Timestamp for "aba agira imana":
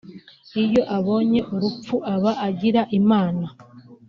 2.13-3.45